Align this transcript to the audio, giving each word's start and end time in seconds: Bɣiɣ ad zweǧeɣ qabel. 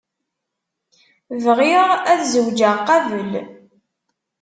Bɣiɣ 1.43 1.87
ad 2.11 2.21
zweǧeɣ 2.33 2.75
qabel. 2.87 3.31